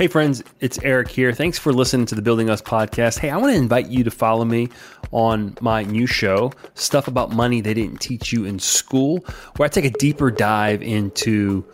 [0.00, 1.30] Hey, friends, it's Eric here.
[1.30, 3.18] Thanks for listening to the Building Us podcast.
[3.18, 4.70] Hey, I want to invite you to follow me
[5.10, 9.18] on my new show, Stuff About Money They Didn't Teach You in School,
[9.56, 11.66] where I take a deeper dive into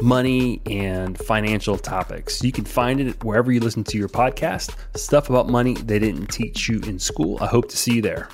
[0.00, 2.42] money and financial topics.
[2.42, 6.28] You can find it wherever you listen to your podcast, Stuff About Money They Didn't
[6.28, 7.36] Teach You in School.
[7.42, 8.30] I hope to see you there.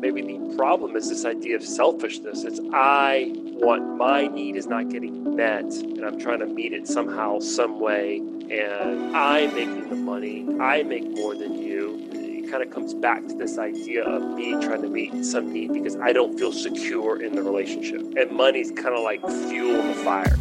[0.00, 2.44] maybe the problem is this idea of selfishness.
[2.44, 6.86] It's I want my need is not getting met, and I'm trying to meet it
[6.86, 10.46] somehow, some way, and I'm making the money.
[10.60, 11.98] I make more than you.
[12.12, 15.72] It kind of comes back to this idea of me trying to meet some need
[15.72, 19.94] because I don't feel secure in the relationship, and money's kind of like fuel the
[20.04, 20.36] fire.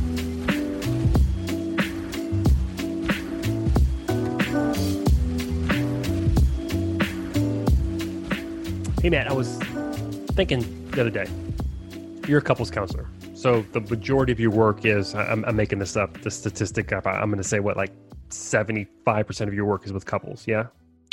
[9.01, 9.57] Hey, Matt, I was
[10.45, 11.27] thinking the other day.
[12.25, 13.09] You're a couples counselor.
[13.33, 17.05] So the majority of your work is, I'm, I'm making this up, the statistic up.
[17.05, 17.91] I'm going to say what, like
[18.29, 20.47] 75% of your work is with couples.
[20.47, 20.67] Yeah.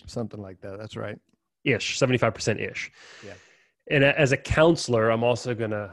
[0.06, 0.78] Something like that.
[0.78, 1.18] That's right.
[1.64, 2.92] Ish, 75% ish.
[3.26, 3.32] Yeah.
[3.90, 5.92] And as a counselor, I'm also going to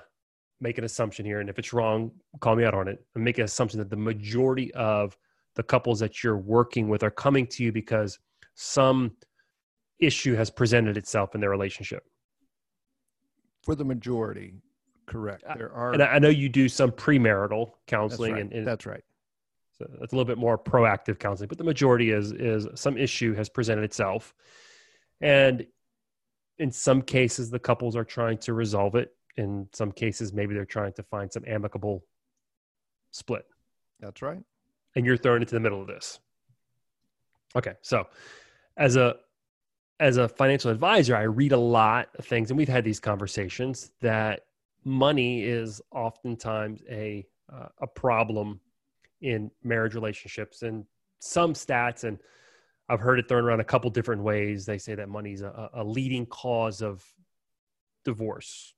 [0.61, 1.39] make an assumption here.
[1.39, 3.95] And if it's wrong, call me out on it and make an assumption that the
[3.95, 5.17] majority of
[5.55, 8.19] the couples that you're working with are coming to you because
[8.53, 9.13] some
[9.97, 12.03] issue has presented itself in their relationship.
[13.63, 14.55] For the majority,
[15.05, 15.43] correct.
[15.47, 18.51] Uh, there are, and I know you do some premarital counseling, that's right.
[18.51, 19.03] and, and that's right.
[19.77, 23.33] So it's a little bit more proactive counseling, but the majority is is some issue
[23.35, 24.33] has presented itself,
[25.21, 25.65] and
[26.59, 29.15] in some cases the couples are trying to resolve it.
[29.35, 32.05] In some cases, maybe they're trying to find some amicable
[33.09, 33.45] split.
[33.99, 34.43] That's right.
[34.95, 36.19] And you're thrown into the middle of this.
[37.55, 38.07] Okay, so
[38.77, 39.15] as a
[39.99, 43.91] as a financial advisor, I read a lot of things, and we've had these conversations
[44.01, 44.45] that
[44.83, 48.59] money is oftentimes a uh, a problem
[49.21, 50.85] in marriage relationships, and
[51.19, 52.19] some stats, and
[52.89, 54.65] I've heard it thrown around a couple different ways.
[54.65, 57.03] They say that money's a, a leading cause of
[58.03, 58.73] divorce.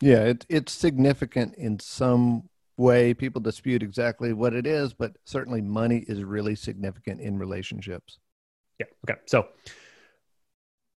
[0.00, 3.14] Yeah, it, it's significant in some way.
[3.14, 8.18] People dispute exactly what it is, but certainly money is really significant in relationships.
[8.80, 8.86] Yeah.
[9.08, 9.20] Okay.
[9.26, 9.48] So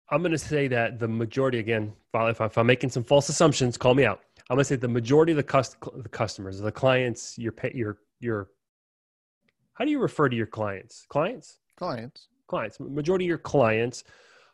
[0.10, 3.28] I'm going to say that the majority, again, if, I, if I'm making some false
[3.30, 4.22] assumptions, call me out.
[4.50, 7.98] I'm going to say the majority of the, cust- the customers, the clients, your your
[8.20, 8.50] your.
[9.74, 11.06] How do you refer to your clients?
[11.10, 11.60] Clients.
[11.76, 12.28] Clients.
[12.48, 12.80] Clients.
[12.80, 14.04] Majority of your clients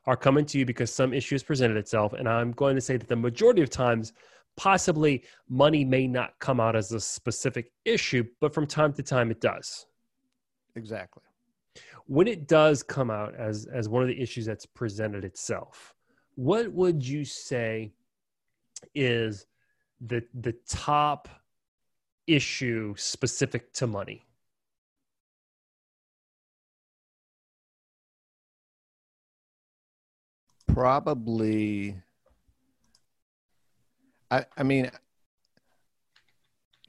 [0.05, 2.95] are coming to you because some issue has presented itself, and I'm going to say
[2.95, 4.13] that the majority of times,
[4.55, 9.29] possibly money may not come out as a specific issue, but from time to time
[9.29, 9.85] it does.
[10.75, 11.21] Exactly
[12.11, 15.95] when it does come out as as one of the issues that's presented itself
[16.35, 17.93] what would you say
[18.93, 19.45] is
[20.01, 21.29] the the top
[22.27, 24.25] issue specific to money?
[30.67, 31.95] Probably
[34.29, 34.91] i i mean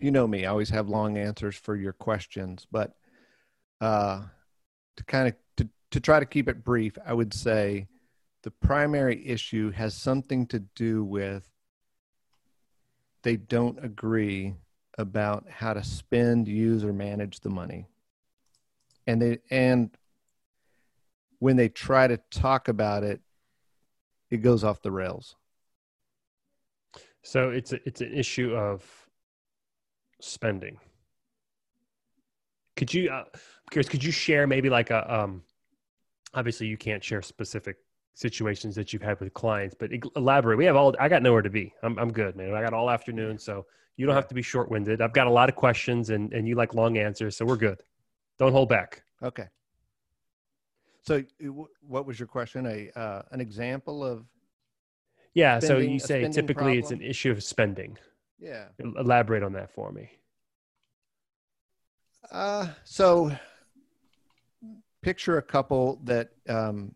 [0.00, 2.96] you know me i always have long answers for your questions but
[3.80, 4.22] uh
[4.96, 7.88] to kind of to, to try to keep it brief, I would say
[8.42, 11.48] the primary issue has something to do with
[13.22, 14.54] they don't agree
[14.98, 17.86] about how to spend, use, or manage the money.
[19.06, 19.90] And they and
[21.38, 23.20] when they try to talk about it,
[24.30, 25.36] it goes off the rails.
[27.22, 28.84] So it's a, it's an issue of
[30.20, 30.78] spending.
[32.76, 33.24] Could you, uh,
[33.70, 35.42] curious, could you share maybe like a, um,
[36.34, 37.76] obviously you can't share specific
[38.14, 40.56] situations that you've had with clients, but elaborate.
[40.56, 41.74] We have all, I got nowhere to be.
[41.82, 42.54] I'm, I'm good, man.
[42.54, 43.38] I got all afternoon.
[43.38, 43.66] So
[43.96, 45.00] you don't have to be short winded.
[45.00, 47.36] I've got a lot of questions and, and you like long answers.
[47.36, 47.82] So we're good.
[48.38, 49.02] Don't hold back.
[49.22, 49.48] Okay.
[51.02, 51.22] So
[51.86, 52.66] what was your question?
[52.66, 54.24] A, uh, an example of,
[55.34, 55.58] yeah.
[55.58, 56.78] Spending, so you say typically problem?
[56.78, 57.96] it's an issue of spending.
[58.38, 58.66] Yeah.
[58.78, 60.10] Elaborate on that for me.
[62.32, 63.30] Uh, so
[65.02, 66.94] picture a couple that um,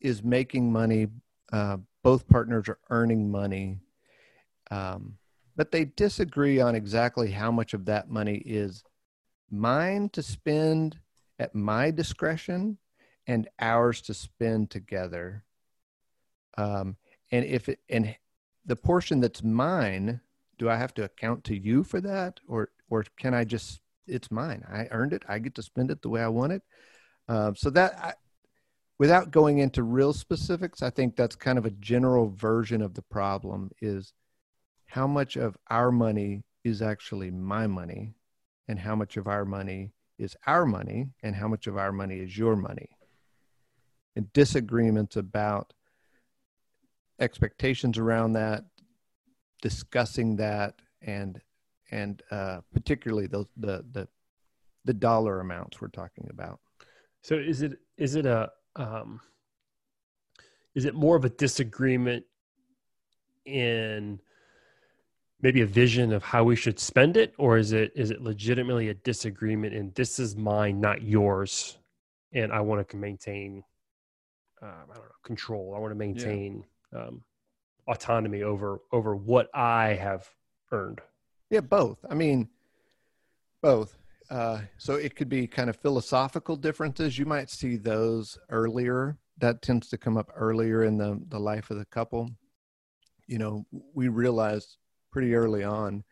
[0.00, 1.08] is making money.
[1.52, 3.78] Uh, both partners are earning money,
[4.70, 5.18] um,
[5.56, 8.82] but they disagree on exactly how much of that money is
[9.50, 10.98] mine to spend
[11.38, 12.78] at my discretion
[13.26, 15.44] and ours to spend together.
[16.56, 16.96] Um,
[17.30, 18.16] and if it, and
[18.64, 20.22] the portion that's mine,
[20.58, 24.30] do I have to account to you for that, or or can I just it's
[24.30, 24.64] mine.
[24.70, 25.22] I earned it.
[25.28, 26.62] I get to spend it the way I want it.
[27.28, 28.14] Uh, so that, I,
[28.98, 33.02] without going into real specifics, I think that's kind of a general version of the
[33.02, 33.70] problem.
[33.80, 34.12] Is
[34.86, 38.14] how much of our money is actually my money
[38.68, 42.18] and how much of our money is our money and how much of our money
[42.18, 42.88] is your money
[44.14, 45.72] and disagreements about
[47.18, 48.64] expectations around that
[49.62, 51.40] discussing that and
[51.92, 54.08] and uh, particularly the, the the
[54.84, 56.58] the dollar amounts we're talking about.
[57.20, 59.20] So is it is it a um,
[60.74, 62.24] is it more of a disagreement
[63.44, 64.18] in
[65.40, 67.34] maybe a vision of how we should spend it?
[67.38, 71.78] Or is it is it legitimately a disagreement in this is mine not yours
[72.34, 73.62] and i want to maintain
[74.62, 75.74] um, i don't know control.
[75.76, 77.06] I want to maintain yeah.
[77.06, 77.22] um,
[77.86, 80.28] autonomy over over what i have
[80.70, 81.00] earned
[81.52, 82.04] yeah both.
[82.10, 82.48] I mean
[83.62, 83.96] both.
[84.28, 87.18] Uh, so it could be kind of philosophical differences.
[87.18, 89.18] You might see those earlier.
[89.38, 92.30] That tends to come up earlier in the the life of the couple.
[93.26, 94.78] You know we realize
[95.12, 96.02] pretty early on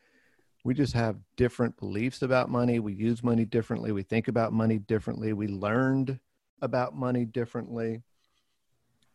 [0.64, 2.80] we just have different beliefs about money.
[2.80, 3.92] We use money differently.
[3.92, 5.32] We think about money differently.
[5.32, 6.18] We learned
[6.60, 8.02] about money differently.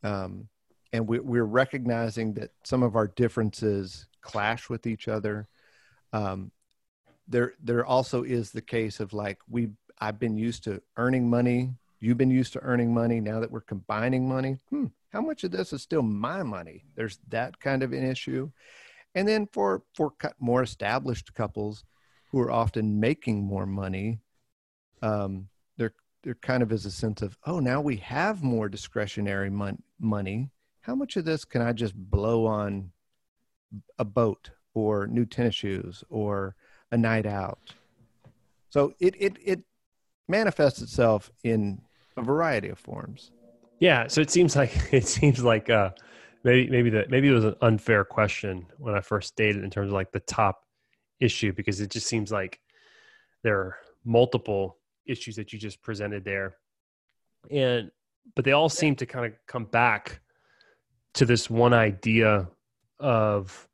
[0.03, 0.47] Um,
[0.91, 5.47] and we, we're recognizing that some of our differences clash with each other
[6.13, 6.51] um,
[7.27, 9.69] there there also is the case of like we
[9.99, 11.71] i've been used to earning money.
[11.99, 13.19] You've been used to earning money.
[13.19, 16.83] Now that we're combining money hmm, how much of this is still my money?
[16.95, 18.51] There's that kind of an issue.
[19.15, 21.83] And then for for more established couples
[22.29, 24.19] who are often making more money
[25.01, 25.47] um,
[25.77, 25.93] there
[26.23, 30.51] there kind of is a sense of oh now we have more discretionary mon- money.
[30.81, 32.91] How much of this can i just blow on
[33.97, 36.55] a boat or new tennis shoes or
[36.91, 37.59] a night out.
[38.69, 39.61] So it it it
[40.27, 41.81] manifests itself in
[42.17, 43.31] a variety of forms.
[43.79, 45.89] Yeah so it seems like it seems like uh
[46.43, 49.87] maybe maybe that maybe it was an unfair question when I first dated in terms
[49.87, 50.61] of like the top
[51.19, 52.59] issue because it just seems like
[53.43, 56.57] there are multiple issues that you just presented there.
[57.51, 57.91] And
[58.35, 60.19] but they all seem to kind of come back
[61.13, 62.47] to this one idea
[62.99, 63.67] of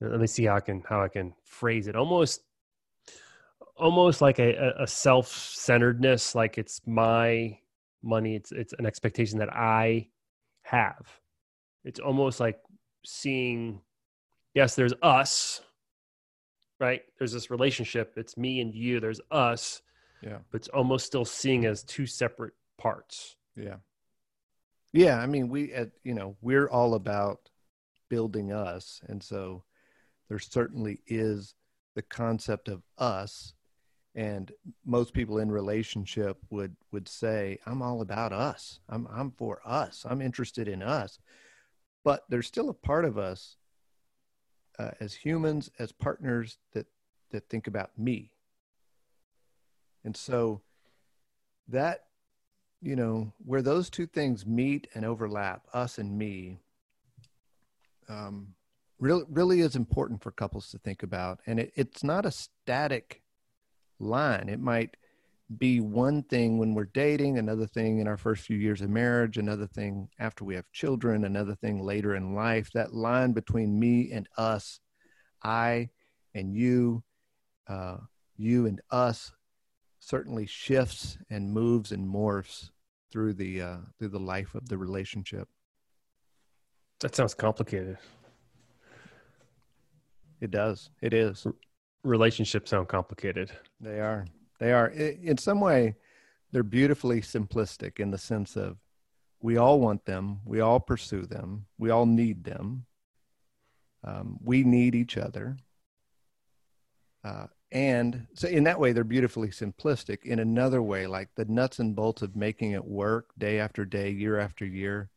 [0.00, 1.96] let me see how I can how I can phrase it.
[1.96, 2.42] Almost
[3.76, 7.56] almost like a, a self-centeredness like it's my
[8.02, 10.08] money it's it's an expectation that I
[10.62, 11.06] have.
[11.84, 12.58] It's almost like
[13.04, 13.80] seeing
[14.54, 15.62] yes there's us
[16.80, 17.02] right?
[17.18, 18.14] There's this relationship.
[18.16, 19.00] It's me and you.
[19.00, 19.82] There's us.
[20.22, 20.38] Yeah.
[20.50, 23.36] But it's almost still seeing as two separate parts.
[23.56, 23.76] Yeah.
[24.92, 27.50] Yeah i mean we at you know we're all about
[28.08, 29.00] building us.
[29.08, 29.64] And so
[30.28, 31.54] there certainly is
[31.94, 33.54] the concept of us
[34.14, 34.52] and
[34.84, 38.80] most people in relationship would would say i'm all about us.
[38.88, 40.04] I'm i'm for us.
[40.08, 41.18] I'm interested in us.
[42.04, 43.56] But there's still a part of us
[44.78, 46.86] uh, as humans as partners that
[47.30, 48.32] that think about me.
[50.04, 50.62] And so
[51.68, 52.04] that
[52.80, 56.58] you know where those two things meet and overlap us and me
[58.08, 58.54] um,
[58.98, 63.22] really really is important for couples to think about and it, it's not a static
[63.98, 64.96] line it might
[65.56, 69.38] be one thing when we're dating, another thing in our first few years of marriage,
[69.38, 72.70] another thing after we have children, another thing later in life.
[72.72, 74.80] That line between me and us,
[75.42, 75.88] I
[76.34, 77.02] and you,
[77.66, 77.98] uh,
[78.36, 79.32] you and us,
[80.00, 82.70] certainly shifts and moves and morphs
[83.10, 85.48] through the uh, through the life of the relationship.
[87.00, 87.96] That sounds complicated.
[90.40, 90.90] It does.
[91.00, 91.46] It is.
[92.04, 93.50] Relationships sound complicated.
[93.80, 94.26] They are.
[94.60, 95.94] They are, in some way,
[96.50, 98.78] they're beautifully simplistic in the sense of
[99.40, 102.86] we all want them, we all pursue them, we all need them,
[104.02, 105.56] um, we need each other.
[107.22, 110.24] Uh, and so, in that way, they're beautifully simplistic.
[110.24, 114.10] In another way, like the nuts and bolts of making it work day after day,
[114.10, 115.10] year after year,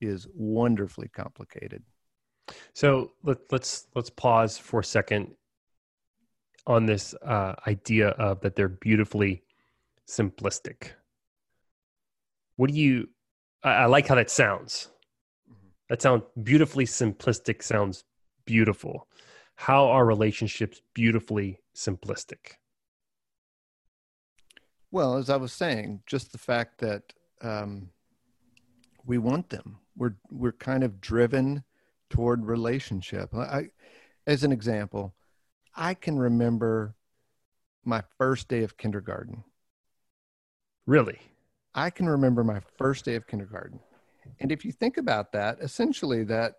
[0.00, 1.82] is wonderfully complicated.
[2.74, 5.34] So let, let's let's pause for a second
[6.66, 9.42] on this uh, idea of that they're beautifully
[10.08, 10.90] simplistic.
[12.56, 13.08] What do you?
[13.62, 14.88] I, I like how that sounds.
[15.50, 15.68] Mm-hmm.
[15.88, 17.62] That sounds beautifully simplistic.
[17.62, 18.04] Sounds
[18.44, 19.08] beautiful.
[19.54, 22.56] How are relationships beautifully simplistic?
[24.90, 27.02] Well, as I was saying, just the fact that
[27.40, 27.88] um,
[29.06, 29.78] we want them.
[29.96, 31.64] We're we're kind of driven
[32.12, 33.34] toward relationship.
[33.34, 33.70] I,
[34.26, 35.14] as an example,
[35.74, 36.94] I can remember
[37.84, 39.42] my first day of kindergarten.
[40.86, 41.18] Really?
[41.74, 43.80] I can remember my first day of kindergarten.
[44.40, 46.56] And if you think about that, essentially that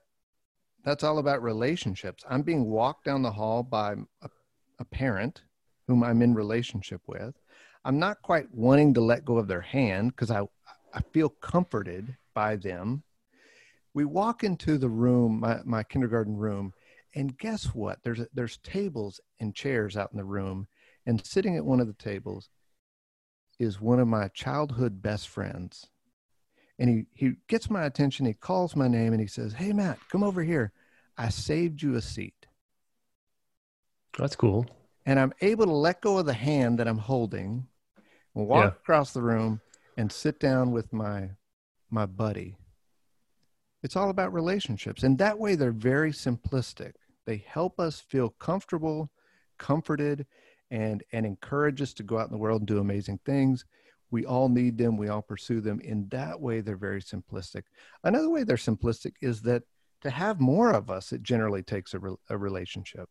[0.84, 2.26] that's all about relationships.
[2.28, 4.30] I'm being walked down the hall by a,
[4.80, 5.44] a parent
[5.88, 7.36] whom I'm in relationship with.
[7.86, 10.42] I'm not quite wanting to let go of their hand because I,
[10.94, 13.04] I feel comforted by them.
[13.94, 16.74] We walk into the room, my, my kindergarten room,
[17.16, 18.00] and guess what?
[18.04, 20.68] There's there's tables and chairs out in the room,
[21.06, 22.50] and sitting at one of the tables
[23.60, 25.88] is one of my childhood best friends.
[26.80, 28.26] And he, he gets my attention.
[28.26, 30.72] He calls my name and he says, Hey, Matt, come over here.
[31.18, 32.48] I saved you a seat.
[34.18, 34.66] That's cool.
[35.06, 37.68] And I'm able to let go of the hand that I'm holding
[38.36, 38.68] and walk yeah.
[38.70, 39.62] across the room
[39.98, 41.30] and sit down with my
[41.90, 42.58] my buddy.
[43.84, 45.04] It's all about relationships.
[45.04, 46.94] And that way they're very simplistic.
[47.26, 49.12] They help us feel comfortable,
[49.60, 50.26] comforted,
[50.72, 53.66] and and encourage us to go out in the world and do amazing things.
[54.10, 54.98] We all need them.
[54.98, 55.80] We all pursue them.
[55.82, 57.64] In that way, they're very simplistic.
[58.04, 59.64] Another way they're simplistic is that
[60.02, 63.10] to have more of us, it generally takes a, re- a relationship.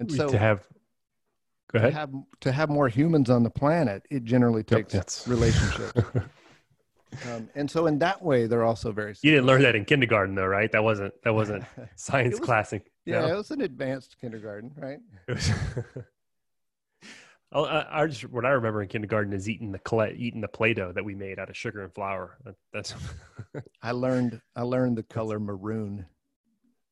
[0.00, 0.66] And so to have
[1.72, 1.92] Go ahead.
[1.92, 2.10] To have,
[2.40, 6.02] to have more humans on the planet, it generally takes yep, relationships.
[7.32, 9.14] um, and so, in that way, they're also very.
[9.22, 10.70] You didn't learn that in kindergarten, though, right?
[10.72, 11.64] That wasn't that wasn't
[11.96, 12.90] science was, classic.
[13.04, 13.34] Yeah, no?
[13.34, 14.98] it was an advanced kindergarten, right?
[17.56, 20.48] Oh, I, I, just what I remember in kindergarten is eating the clay, eating the
[20.48, 22.36] play-doh that we made out of sugar and flour.
[22.44, 22.94] That, that's.
[23.82, 24.40] I learned.
[24.56, 26.04] I learned the color maroon.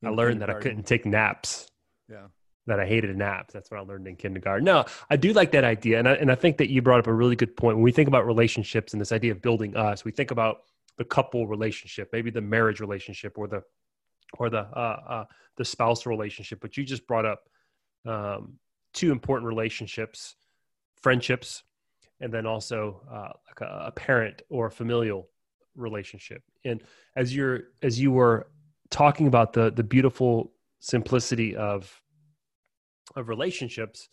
[0.04, 1.66] I learned that I couldn't take naps.
[2.08, 2.26] Yeah
[2.66, 3.52] that I hated naps.
[3.52, 4.64] That's what I learned in kindergarten.
[4.64, 5.98] No, I do like that idea.
[5.98, 7.76] And I, and I think that you brought up a really good point.
[7.76, 10.58] When we think about relationships and this idea of building us, we think about
[10.96, 13.62] the couple relationship, maybe the marriage relationship or the,
[14.38, 15.24] or the, uh, uh,
[15.56, 16.60] the spouse relationship.
[16.60, 17.48] But you just brought up
[18.06, 18.54] um,
[18.92, 20.36] two important relationships,
[21.00, 21.64] friendships,
[22.20, 25.28] and then also uh, like a, a parent or a familial
[25.74, 26.42] relationship.
[26.64, 26.80] And
[27.16, 28.46] as you're, as you were
[28.90, 32.00] talking about the, the beautiful simplicity of
[33.16, 34.08] of relationships,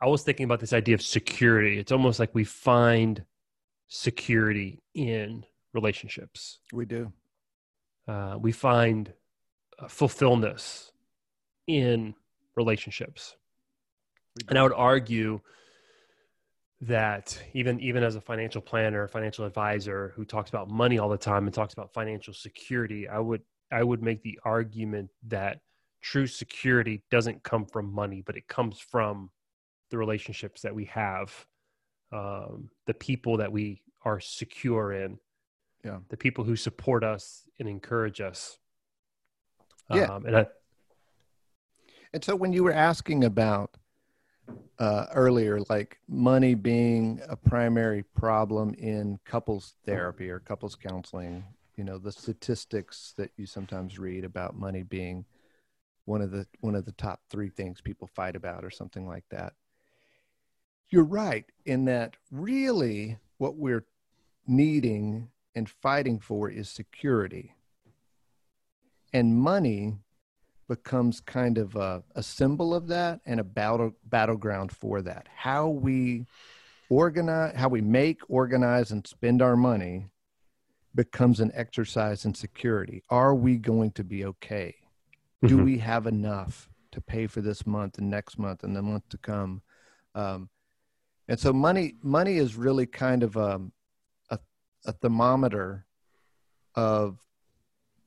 [0.00, 1.78] I was thinking about this idea of security.
[1.78, 3.24] It's almost like we find
[3.88, 6.60] security in relationships.
[6.72, 7.12] We do.
[8.06, 9.12] Uh, we find
[9.78, 10.90] uh, fulfillment
[11.66, 12.14] in
[12.56, 13.36] relationships.
[14.48, 15.40] And I would argue
[16.80, 21.16] that even even as a financial planner, financial advisor who talks about money all the
[21.16, 25.60] time and talks about financial security, I would I would make the argument that
[26.04, 29.30] true security doesn't come from money, but it comes from
[29.90, 31.46] the relationships that we have,
[32.12, 35.18] um, the people that we are secure in,
[35.82, 38.58] yeah, the people who support us and encourage us.
[39.90, 40.46] Yeah, um, and I,
[42.12, 43.74] and so when you were asking about
[44.78, 51.44] uh, earlier, like money being a primary problem in couples therapy or couples counseling,
[51.76, 55.24] you know, the statistics that you sometimes read about money being
[56.04, 59.24] one of the one of the top three things people fight about or something like
[59.30, 59.54] that.
[60.90, 63.84] You're right in that really what we're
[64.46, 67.54] needing and fighting for is security.
[69.12, 69.94] And money
[70.68, 75.28] becomes kind of a, a symbol of that and a battle battleground for that.
[75.34, 76.26] How we
[76.90, 80.06] organize how we make organize and spend our money
[80.94, 83.02] becomes an exercise in security.
[83.10, 84.76] Are we going to be okay
[85.48, 85.64] do mm-hmm.
[85.64, 89.18] we have enough to pay for this month and next month and the month to
[89.18, 89.62] come?
[90.14, 90.48] Um,
[91.28, 93.72] and so money money is really kind of a, um,
[94.30, 94.38] a,
[94.86, 95.86] a thermometer
[96.74, 97.18] of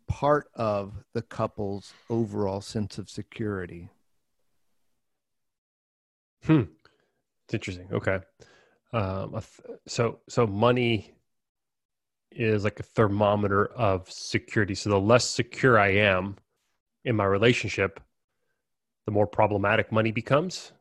[0.08, 3.90] part of the couple's overall sense of security.
[6.46, 6.64] Hmm.
[7.46, 7.88] It's interesting.
[7.92, 8.20] Okay.
[8.94, 9.42] Um,
[9.88, 11.14] so so money
[12.32, 14.76] is like a thermometer of security.
[14.76, 16.38] So the less secure i am
[17.08, 18.02] in my relationship,
[19.06, 20.74] the more problematic money becomes.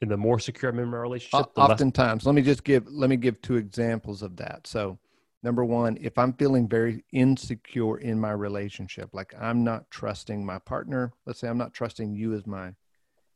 [0.00, 3.10] And the more secure I'm in my relationship, oftentimes, less- let me just give let
[3.10, 4.66] me give two examples of that.
[4.66, 4.98] So,
[5.44, 10.58] number one, if I'm feeling very insecure in my relationship, like I'm not trusting my
[10.58, 12.74] partner, let's say I'm not trusting you as my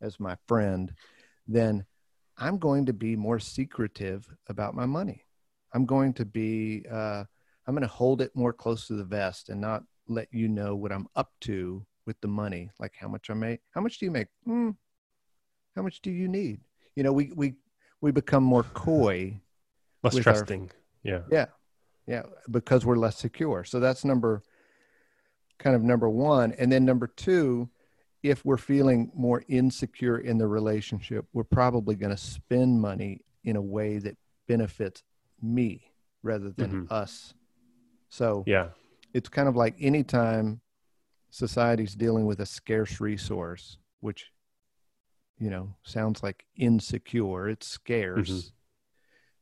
[0.01, 0.93] as my friend,
[1.47, 1.85] then
[2.37, 5.23] I'm going to be more secretive about my money.
[5.73, 7.23] I'm going to be uh,
[7.65, 10.75] I'm going to hold it more close to the vest and not let you know
[10.75, 13.59] what I'm up to with the money, like how much I make.
[13.71, 14.27] How much do you make?
[14.45, 14.71] Hmm.
[15.75, 16.61] How much do you need?
[16.95, 17.53] You know, we we
[18.01, 19.39] we become more coy,
[20.01, 20.61] less trusting.
[20.61, 20.67] Our,
[21.03, 21.45] yeah, yeah,
[22.07, 23.63] yeah, because we're less secure.
[23.63, 24.41] So that's number,
[25.59, 27.69] kind of number one, and then number two,
[28.23, 33.55] if we're feeling more insecure in the relationship, we're probably going to spend money in
[33.55, 35.03] a way that benefits
[35.41, 35.91] me
[36.23, 36.93] rather than mm-hmm.
[36.93, 37.35] us.
[38.09, 38.69] So yeah,
[39.13, 40.61] it's kind of like anytime
[41.29, 44.31] society's dealing with a scarce resource, which,
[45.37, 48.51] you know, sounds like insecure, it's scarce, Mhm.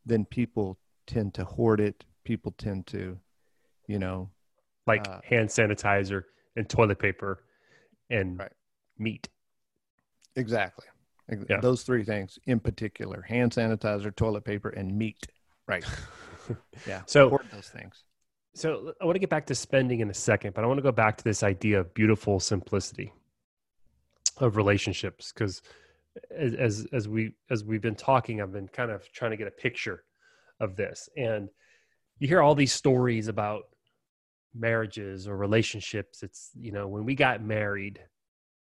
[0.06, 2.04] then people tend to hoard it.
[2.24, 3.20] People tend to,
[3.88, 4.32] you know,
[4.88, 6.24] like Uh, hand sanitizer
[6.56, 7.44] and toilet paper
[8.10, 8.54] and Right.
[8.98, 9.30] meat.
[10.38, 10.86] exactly.
[11.50, 11.60] Yeah.
[11.62, 15.28] Those three things in particular hand sanitizer, toilet paper, and meat.
[15.66, 15.84] Right.
[16.86, 17.02] Yeah.
[17.08, 18.04] So- hoard those things.
[18.56, 20.84] So I want to get back to spending in a second, but I want to
[20.84, 23.12] go back to this idea of beautiful simplicity
[24.38, 25.62] of relationships because
[26.32, 29.52] as, as we as we've been talking, I've been kind of trying to get a
[29.52, 30.06] picture
[30.62, 31.50] of this, and
[32.20, 33.64] you hear all these stories about
[34.54, 36.24] marriages or relationships.
[36.24, 38.00] It's you know when we got married,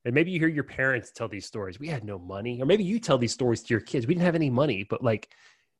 [0.06, 1.78] and maybe you hear your parents tell these stories.
[1.78, 4.06] We had no money, or maybe you tell these stories to your kids.
[4.06, 5.28] We didn't have any money, but like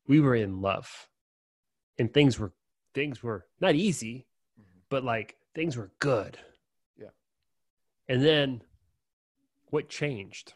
[0.07, 1.09] we were in love,
[1.99, 2.53] and things were
[2.95, 4.27] things were not easy,
[4.89, 6.39] but like things were good.
[6.99, 7.09] Yeah.
[8.09, 8.63] And then
[9.71, 10.55] what changed?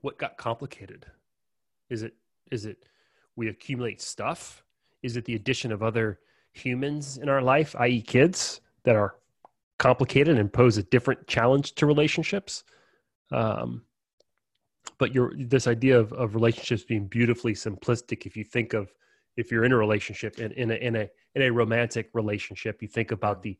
[0.00, 1.06] What got complicated?
[1.90, 2.14] Is it
[2.50, 2.84] is it
[3.36, 4.64] we accumulate stuff?
[5.02, 6.20] Is it the addition of other
[6.52, 8.00] humans in our life, i.e.
[8.00, 9.16] kids that are
[9.78, 12.64] complicated and pose a different challenge to relationships?
[13.32, 13.82] Um,
[14.98, 18.92] but your this idea of, of relationships being beautifully simplistic, if you think of
[19.36, 22.88] if you're in a relationship in, in a in a in a romantic relationship, you
[22.88, 23.58] think about the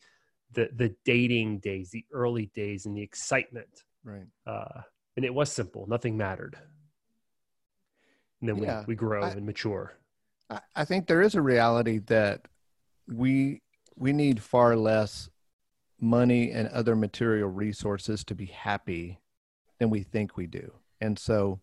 [0.52, 3.84] the the dating days, the early days, and the excitement.
[4.04, 4.26] Right.
[4.46, 4.82] Uh,
[5.16, 6.56] and it was simple; nothing mattered.
[8.40, 9.94] And then Yeah, we we grow I- and mature.
[10.50, 12.42] I, I think there is a reality that
[13.08, 13.62] we
[13.96, 15.30] we need far less
[16.00, 19.20] money and other material resources to be happy
[19.78, 20.72] than we think we do.
[21.00, 21.60] And so,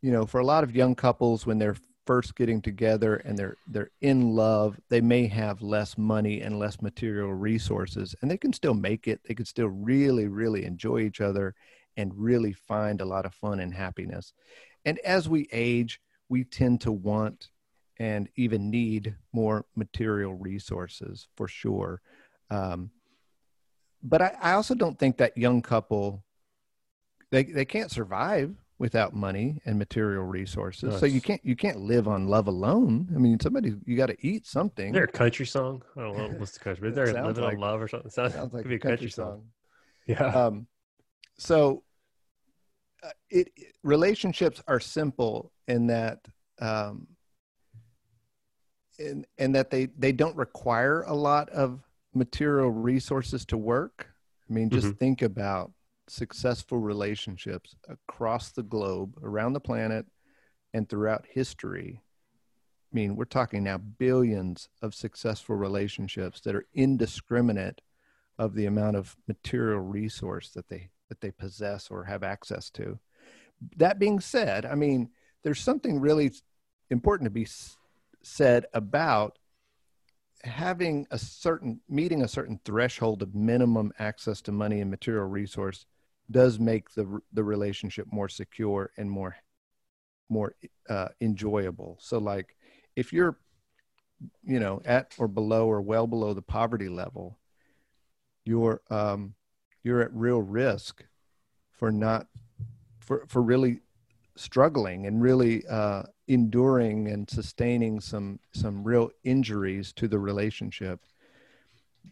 [0.00, 1.76] you know, for a lot of young couples when they're
[2.10, 6.82] first getting together and they're they're in love, they may have less money and less
[6.82, 9.20] material resources and they can still make it.
[9.22, 11.54] They can still really really enjoy each other
[11.96, 14.32] and really find a lot of fun and happiness.
[14.84, 17.50] And as we age, we tend to want
[18.00, 22.02] and even need more material resources for sure.
[22.50, 22.90] Um,
[24.02, 26.24] but I, I also don't think that young couple
[27.30, 30.98] they they can't survive without money and material resources.
[30.98, 33.08] So you can't you can't live on love alone.
[33.14, 34.88] I mean, somebody you got to eat something.
[34.88, 35.82] Is there a country song?
[35.96, 36.88] I don't know what's the country.
[36.88, 38.10] Is there living like- on love or something?
[38.10, 39.44] Sounds, Sounds like could be a country song.
[40.06, 40.24] Yeah.
[40.46, 40.66] um,
[41.36, 41.84] so
[43.02, 46.26] uh, it, it- relationships are simple in that
[46.58, 47.06] um,
[48.98, 51.82] in, in that they they don't require a lot of
[52.14, 54.08] material resources to work
[54.48, 55.70] i mean just think about
[56.10, 60.06] successful relationships across the globe around the planet
[60.74, 62.00] and throughout history
[62.92, 67.80] i mean we're talking now billions of successful relationships that are indiscriminate
[68.40, 72.98] of the amount of material resource that they that they possess or have access to.
[73.76, 75.10] That being said, I mean,
[75.42, 76.32] there's something really
[76.88, 77.46] important to be
[78.22, 79.38] said about
[80.44, 85.84] having a certain meeting a certain threshold of minimum access to money and material resource
[86.30, 89.36] does make the the relationship more secure and more
[90.28, 90.54] more
[90.88, 91.98] uh, enjoyable.
[92.00, 92.56] So like
[92.96, 93.38] if you're
[94.44, 97.38] you know at or below or well below the poverty level
[98.44, 99.34] you're um,
[99.82, 101.04] you're at real risk
[101.72, 102.26] for not
[102.98, 103.80] for for really
[104.36, 111.00] struggling and really uh, enduring and sustaining some some real injuries to the relationship.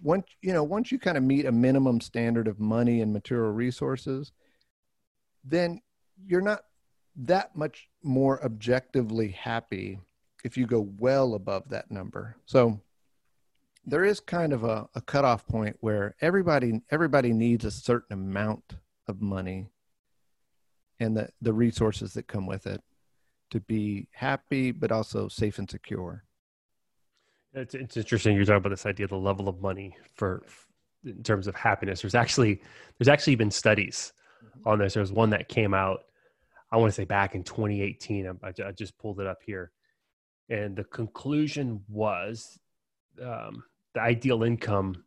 [0.02, 3.52] Once you know, once you kind of meet a minimum standard of money and material
[3.52, 4.32] resources,
[5.44, 5.80] then
[6.26, 6.62] you're not
[7.16, 9.98] that much more objectively happy
[10.44, 12.36] if you go well above that number.
[12.46, 12.80] So
[13.84, 18.76] there is kind of a, a cutoff point where everybody everybody needs a certain amount
[19.06, 19.66] of money
[21.00, 22.82] and the, the resources that come with it
[23.50, 26.24] to be happy but also safe and secure.
[27.54, 30.44] It's, it's interesting you're talking about this idea of the level of money for
[31.04, 32.02] in terms of happiness.
[32.02, 32.60] There's actually
[32.98, 34.12] there's actually been studies
[34.66, 34.94] on this.
[34.94, 36.00] There's one that came out,
[36.70, 38.38] I want to say back in 2018.
[38.42, 39.72] I, I just pulled it up here,
[40.48, 42.58] and the conclusion was
[43.22, 43.62] um,
[43.94, 45.04] the ideal income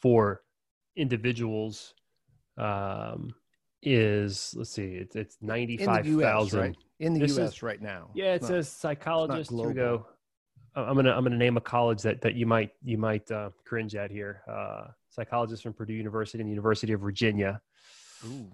[0.00, 0.42] for
[0.96, 1.94] individuals
[2.58, 3.32] um,
[3.82, 6.76] is let's see, it's it's ninety In five the US, right?
[6.98, 8.10] In the This is- US right now.
[8.14, 9.50] Yeah, it says psychologist.
[9.50, 10.06] Here we go.
[10.74, 13.94] I'm gonna I'm gonna name a college that that you might you might uh, cringe
[13.94, 14.42] at here.
[14.48, 17.60] Uh, psychologist from Purdue University and the University of Virginia.
[18.24, 18.50] Ooh,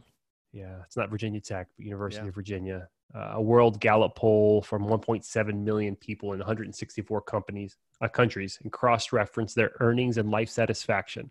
[0.53, 2.29] Yeah, it's not Virginia Tech, but University Yeah.
[2.29, 2.89] of Virginia.
[3.15, 8.71] Uh, a World Gallup poll from 1.7 million people in 164 companies uh, countries and
[8.73, 11.31] cross-referenced their earnings and life satisfaction.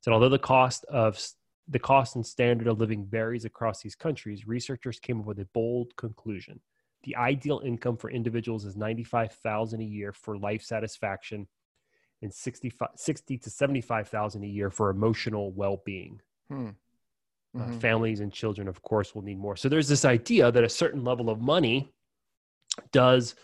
[0.00, 1.20] So although the cost of
[1.68, 5.44] the cost and standard of living varies across these countries, researchers came up with a
[5.52, 6.60] bold conclusion.
[7.04, 11.46] The ideal income for individuals is 95,000 a year for life satisfaction
[12.22, 16.20] and 65, 60 to 75,000 a year for emotional well-being.
[16.50, 16.68] Hmm.
[17.56, 17.72] Uh, mm-hmm.
[17.72, 19.56] Uh, families and children, of course, will need more.
[19.56, 21.92] So there's this idea that a certain level of money
[22.92, 23.34] does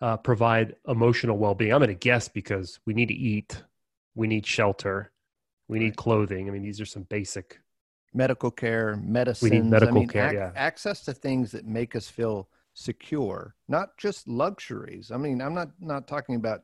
[0.00, 1.72] uh, provide emotional well-being.
[1.72, 3.62] I'm going to guess because we need to eat,
[4.14, 5.12] we need shelter,
[5.68, 6.48] we need clothing.
[6.48, 7.60] I mean, these are some basic
[8.14, 9.50] medical care, medicine.
[9.50, 10.28] We need medical I mean, care.
[10.28, 15.10] Ac- yeah, access to things that make us feel secure, not just luxuries.
[15.10, 16.62] I mean, I'm not not talking about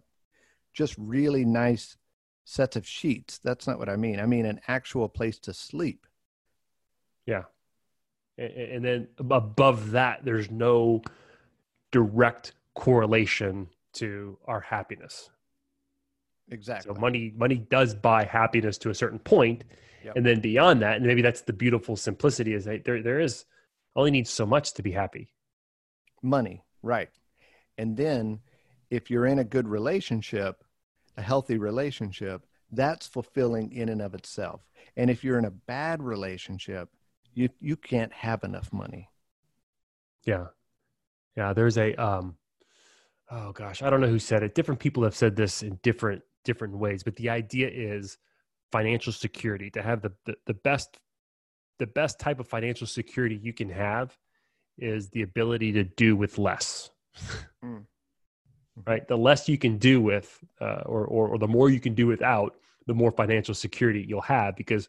[0.72, 1.96] just really nice
[2.44, 3.40] sets of sheets.
[3.42, 4.20] That's not what I mean.
[4.20, 6.06] I mean an actual place to sleep.
[7.26, 7.44] Yeah.
[8.38, 11.02] And then above that, there's no
[11.90, 15.30] direct correlation to our happiness.
[16.50, 16.94] Exactly.
[16.94, 19.64] So money money does buy happiness to a certain point,
[20.04, 20.14] yep.
[20.14, 23.46] and then beyond that, and maybe that's the beautiful simplicity is that there there is
[23.96, 25.33] only needs so much to be happy.
[26.24, 27.10] Money, right?
[27.78, 28.40] And then
[28.90, 30.64] if you're in a good relationship,
[31.16, 34.66] a healthy relationship, that's fulfilling in and of itself.
[34.96, 36.88] And if you're in a bad relationship,
[37.34, 39.10] you you can't have enough money.
[40.24, 40.46] Yeah.
[41.36, 42.36] Yeah, there's a um
[43.30, 44.54] oh gosh, I don't know who said it.
[44.54, 48.18] Different people have said this in different different ways, but the idea is
[48.72, 50.98] financial security to have the the, the best
[51.78, 54.16] the best type of financial security you can have
[54.78, 56.90] is the ability to do with less.
[57.64, 57.84] mm
[58.86, 59.06] right?
[59.06, 62.06] The less you can do with, uh, or, or, or the more you can do
[62.06, 62.56] without,
[62.86, 64.88] the more financial security you'll have because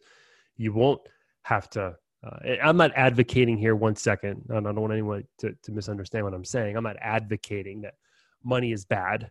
[0.57, 1.01] you won't
[1.43, 1.95] have to.
[2.25, 6.25] Uh, I'm not advocating here one second, and I don't want anyone to, to misunderstand
[6.25, 6.75] what I'm saying.
[6.75, 7.95] I'm not advocating that
[8.43, 9.29] money is bad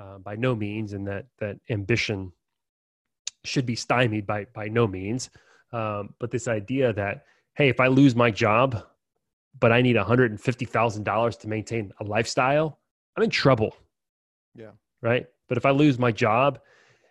[0.00, 2.32] uh, by no means, and that that ambition
[3.44, 5.30] should be stymied by by no means.
[5.72, 8.84] Um, but this idea that hey, if I lose my job,
[9.60, 12.78] but I need $150,000 to maintain a lifestyle,
[13.16, 13.76] I'm in trouble.
[14.54, 14.70] Yeah.
[15.02, 15.26] Right.
[15.48, 16.60] But if I lose my job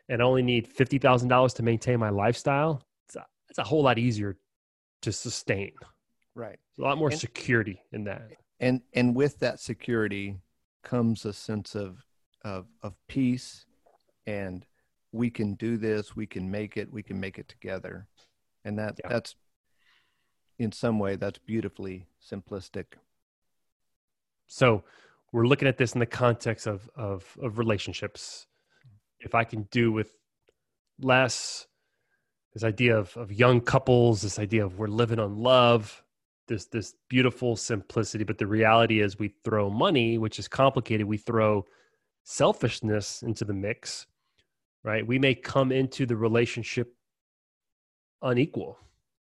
[0.09, 3.63] and I only need fifty thousand dollars to maintain my lifestyle, it's a, it's a
[3.63, 4.37] whole lot easier
[5.01, 5.73] to sustain.
[6.35, 6.59] Right.
[6.77, 8.29] a lot more and, security in that.
[8.59, 10.37] And and with that security
[10.83, 12.05] comes a sense of
[12.43, 13.65] of of peace
[14.25, 14.65] and
[15.11, 18.07] we can do this, we can make it, we can make it together.
[18.65, 19.09] And that yeah.
[19.09, 19.35] that's
[20.59, 22.85] in some way that's beautifully simplistic.
[24.47, 24.83] So
[25.31, 28.47] we're looking at this in the context of of of relationships.
[29.19, 30.11] If I can do with
[30.99, 31.67] less,
[32.53, 36.03] this idea of of young couples, this idea of we're living on love,
[36.47, 38.23] this this beautiful simplicity.
[38.23, 41.05] But the reality is, we throw money, which is complicated.
[41.05, 41.65] We throw
[42.23, 44.07] selfishness into the mix,
[44.83, 45.05] right?
[45.05, 46.93] We may come into the relationship
[48.21, 48.79] unequal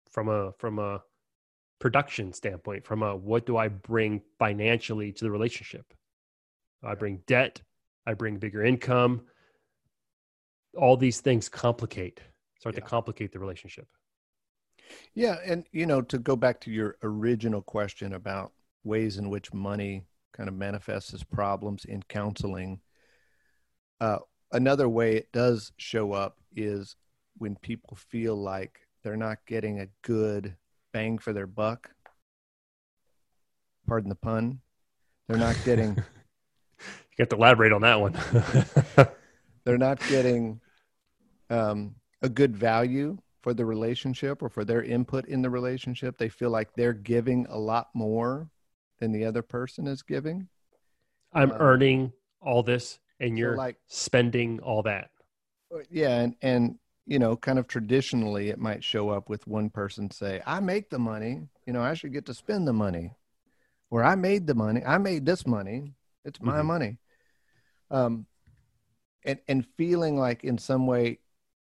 [0.10, 1.04] from a from a
[1.80, 5.94] production standpoint from a what do i bring financially to the relationship?
[6.84, 7.62] I bring debt
[8.06, 9.22] i bring bigger income.
[10.78, 12.20] All these things complicate
[12.60, 12.82] start yeah.
[12.82, 13.88] to complicate the relationship.
[15.14, 18.52] Yeah and you know to go back to your original question about
[18.84, 22.80] ways in which money kind of manifests as problems in counseling
[24.02, 24.20] uh,
[24.52, 26.96] another way it does show up is
[27.38, 30.56] when people feel like they're not getting a good
[30.92, 31.92] bang for their buck.
[33.88, 34.60] Pardon the pun.
[35.28, 35.96] They're not getting.
[36.80, 38.18] you got to elaborate on that one.
[39.64, 40.60] they're not getting
[41.50, 46.18] um, a good value for the relationship or for their input in the relationship.
[46.18, 48.50] They feel like they're giving a lot more
[49.00, 50.48] than the other person is giving.
[51.34, 55.10] I'm um, earning all this and you're so like spending all that.
[55.90, 56.76] Yeah, and and
[57.10, 60.92] you know, kind of traditionally, it might show up with one person say, I make
[60.92, 63.16] the money, you know, I should get to spend the money.
[63.90, 66.68] Or I made the money, I made this money, it's my mm-hmm.
[66.68, 66.98] money.
[67.90, 68.28] Um,
[69.26, 71.18] and, and feeling like in some way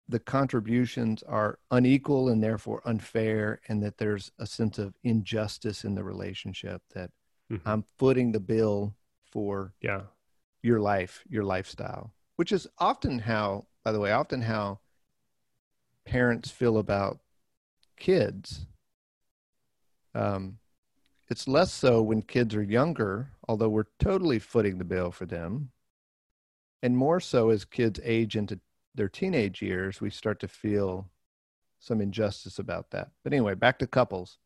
[0.07, 5.93] the contributions are unequal and therefore unfair, and that there's a sense of injustice in
[5.93, 7.11] the relationship that
[7.51, 7.67] mm-hmm.
[7.67, 8.95] I'm footing the bill
[9.29, 10.03] for yeah.
[10.61, 14.79] your life, your lifestyle, which is often how, by the way, often how
[16.05, 17.19] parents feel about
[17.97, 18.65] kids.
[20.15, 20.57] Um,
[21.29, 25.71] it's less so when kids are younger, although we're totally footing the bill for them.
[26.81, 28.59] And more so as kids age into
[28.93, 31.09] their teenage years, we start to feel
[31.79, 33.09] some injustice about that.
[33.23, 34.37] But anyway, back to couples.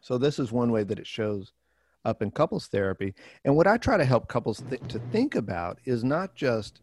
[0.00, 1.52] So, this is one way that it shows
[2.04, 3.14] up in couples therapy.
[3.44, 6.80] And what I try to help couples th- to think about is not just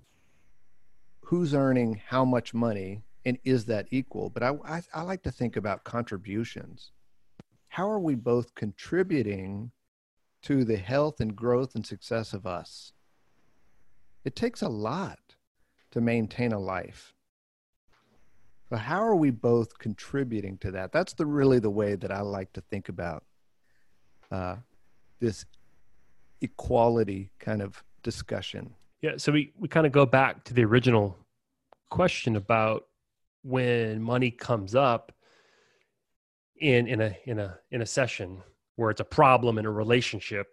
[1.21, 4.29] who's earning how much money and is that equal?
[4.29, 6.91] But I, I, I like to think about contributions.
[7.69, 9.71] How are we both contributing
[10.43, 12.93] to the health and growth and success of us?
[14.25, 15.19] It takes a lot
[15.91, 17.13] to maintain a life.
[18.69, 20.91] But how are we both contributing to that?
[20.91, 23.23] That's the really the way that I like to think about
[24.31, 24.57] uh,
[25.19, 25.45] this
[26.41, 28.73] equality kind of discussion.
[29.01, 31.17] Yeah, so we, we kind of go back to the original
[31.89, 32.85] question about
[33.43, 35.11] when money comes up
[36.59, 38.41] in in a in a in a session
[38.75, 40.47] where it's a problem in a relationship.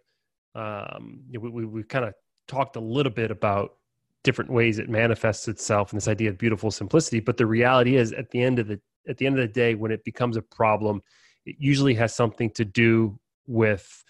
[0.54, 2.14] Um, we we, we kind of
[2.48, 3.74] talked a little bit about
[4.24, 7.20] different ways it manifests itself and this idea of beautiful simplicity.
[7.20, 9.74] But the reality is, at the end of the at the end of the day,
[9.74, 11.02] when it becomes a problem,
[11.44, 14.04] it usually has something to do with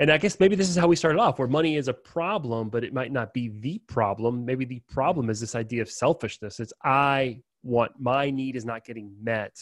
[0.00, 2.70] and I guess maybe this is how we started off, where money is a problem,
[2.70, 4.46] but it might not be the problem.
[4.46, 6.58] Maybe the problem is this idea of selfishness.
[6.58, 9.54] It's I want my need is not getting met,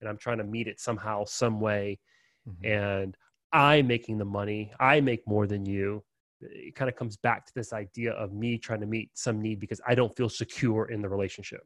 [0.00, 1.98] and I'm trying to meet it somehow, some way,
[2.46, 2.72] mm-hmm.
[2.72, 3.16] and
[3.54, 4.70] I'm making the money.
[4.78, 6.04] I make more than you.
[6.42, 9.60] It kind of comes back to this idea of me trying to meet some need
[9.60, 11.62] because I don't feel secure in the relationship,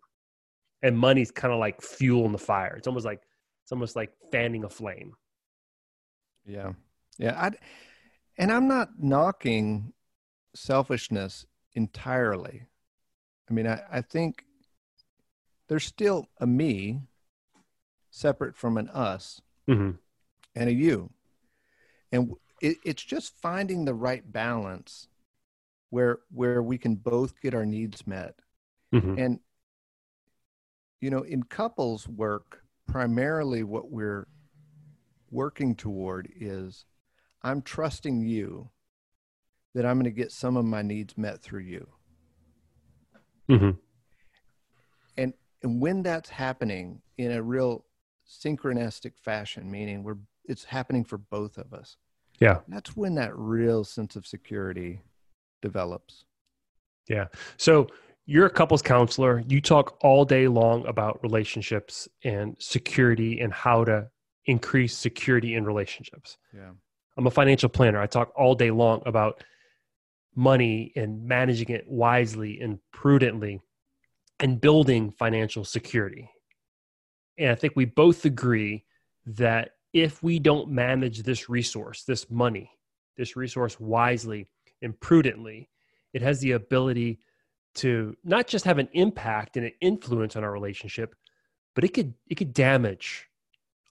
[0.82, 2.76] and money's kind of like fuel in the fire.
[2.76, 3.22] It's almost like
[3.64, 5.14] it's almost like fanning a flame.
[6.46, 6.74] Yeah,
[7.18, 7.34] yeah.
[7.37, 7.50] I
[8.38, 9.92] and I'm not knocking
[10.55, 12.66] selfishness entirely.
[13.51, 14.44] I mean, I, I think
[15.68, 17.03] there's still a me
[18.11, 19.90] separate from an us mm-hmm.
[20.55, 21.11] and a you.
[22.12, 25.09] And it, it's just finding the right balance
[25.90, 28.35] where where we can both get our needs met.
[28.94, 29.18] Mm-hmm.
[29.18, 29.40] And
[31.01, 34.27] you know, in couples work, primarily what we're
[35.31, 36.87] working toward is
[37.42, 38.70] I'm trusting you
[39.74, 41.87] that I'm going to get some of my needs met through you.
[43.48, 43.70] Mm-hmm.
[45.16, 47.85] And and when that's happening in a real
[48.29, 51.96] synchronistic fashion, meaning we're it's happening for both of us.
[52.40, 52.61] Yeah.
[52.68, 55.01] That's when that real sense of security
[55.61, 56.24] develops.
[57.09, 57.27] Yeah.
[57.57, 57.88] So
[58.27, 59.42] you're a couples counselor.
[59.48, 64.09] You talk all day long about relationships and security and how to
[64.46, 66.38] increase security in relationships.
[66.55, 66.70] Yeah.
[67.18, 68.00] I'm a financial planner.
[68.00, 69.42] I talk all day long about
[70.37, 73.61] money and managing it wisely and prudently
[74.38, 76.31] and building financial security.
[77.37, 78.85] And I think we both agree
[79.26, 82.70] that if we don't manage this resource, this money,
[83.16, 84.46] this resource wisely
[84.81, 85.70] and prudently,
[86.12, 87.18] it has the ability
[87.74, 91.16] to not just have an impact and an influence on our relationship,
[91.74, 93.26] but it could it could damage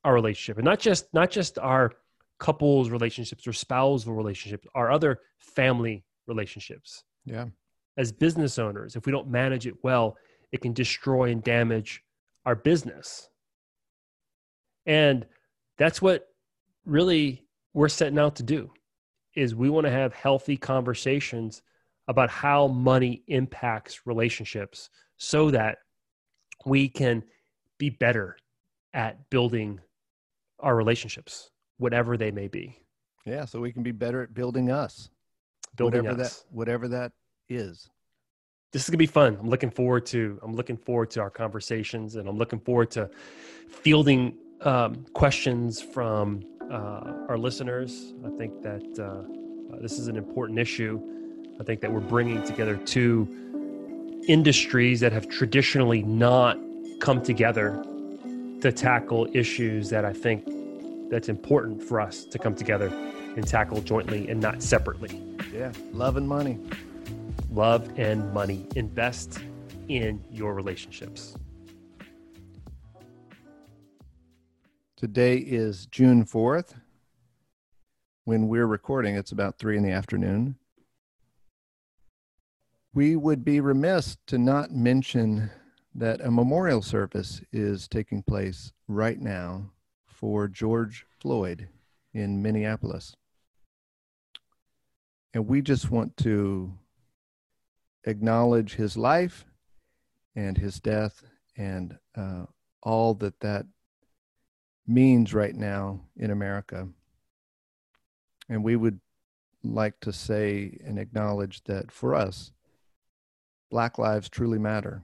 [0.05, 1.91] our relationship and not just not just our
[2.39, 7.03] couples relationships or spousal relationships our other family relationships.
[7.25, 7.45] Yeah.
[7.97, 10.17] As business owners if we don't manage it well
[10.51, 12.03] it can destroy and damage
[12.45, 13.29] our business.
[14.85, 15.25] And
[15.77, 16.27] that's what
[16.85, 18.71] really we're setting out to do
[19.35, 21.61] is we want to have healthy conversations
[22.07, 25.79] about how money impacts relationships so that
[26.65, 27.21] we can
[27.77, 28.37] be better
[28.93, 29.79] at building
[30.59, 32.77] our relationships whatever they may be.
[33.25, 35.09] Yeah, so we can be better at building us.
[35.75, 36.39] Building whatever us.
[36.39, 37.11] that whatever that
[37.49, 37.89] is.
[38.71, 39.37] This is gonna be fun.
[39.39, 43.09] I'm looking forward to I'm looking forward to our conversations and I'm looking forward to
[43.69, 48.13] fielding um, questions from uh, our listeners.
[48.25, 51.01] I think that uh, uh, this is an important issue.
[51.59, 56.57] I think that we're bringing together two industries that have traditionally not
[56.99, 57.83] come together
[58.61, 60.45] to tackle issues that I think
[61.09, 62.87] that's important for us to come together
[63.35, 65.21] and tackle jointly and not separately.
[65.53, 66.59] Yeah, love and money.
[67.51, 68.67] Love and money.
[68.75, 69.39] Invest
[69.87, 71.35] in your relationships.
[74.95, 76.73] Today is June 4th.
[78.25, 80.55] When we're recording, it's about three in the afternoon.
[82.93, 85.51] We would be remiss to not mention
[85.93, 89.71] that a memorial service is taking place right now
[90.17, 91.67] for George Floyd
[92.11, 93.15] in Minneapolis.
[95.31, 96.73] And we just want to
[98.03, 99.45] acknowledge his life
[100.35, 101.23] and his death
[101.55, 102.45] and uh,
[102.81, 103.67] all that that
[104.87, 106.87] means right now in America.
[108.49, 108.99] And we would
[109.63, 112.51] like to say and acknowledge that for us,
[113.69, 115.03] Black lives truly matter.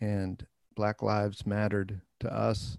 [0.00, 2.78] And Black lives mattered to us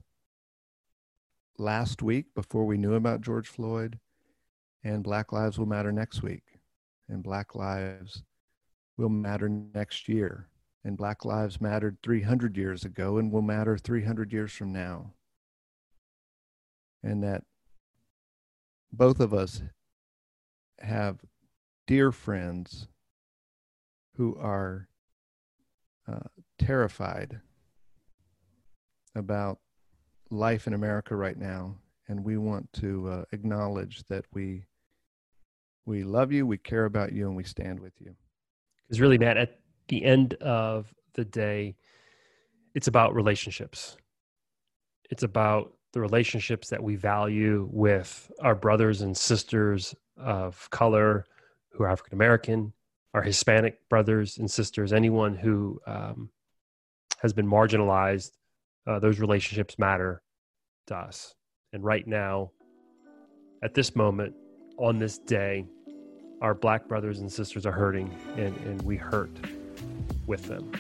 [1.58, 4.00] last week before we knew about George Floyd,
[4.84, 6.60] and Black Lives Will Matter next week,
[7.10, 8.24] and Black Lives
[8.98, 10.48] will matter next year
[10.88, 15.12] and Black Lives mattered 300 years ago and will matter 300 years from now.
[17.04, 17.44] And that
[18.94, 19.62] both of us
[20.80, 21.18] have
[21.88, 22.88] dear friends
[24.16, 24.88] who are
[26.10, 27.42] uh, terrified
[29.14, 29.60] about
[30.30, 31.76] life in America right now,
[32.08, 34.66] and we want to uh, acknowledge that we
[35.86, 38.14] we love you, we care about you, and we stand with you.
[38.84, 41.78] Because really, Matt, at the end of the day,
[42.76, 43.96] it's about relationships.
[45.10, 51.26] It's about the relationships that we value with our brothers and sisters of color
[51.72, 52.74] who are African American,
[53.14, 56.30] our Hispanic brothers and sisters, anyone who um,
[57.22, 58.32] has been marginalized.
[58.88, 60.22] Uh, those relationships matter
[60.88, 61.36] to us.
[61.74, 62.52] And right now,
[63.62, 64.34] at this moment,
[64.78, 65.66] on this day,
[66.42, 69.32] our black brothers and sisters are hurting, and, and we hurt
[70.26, 70.72] with them.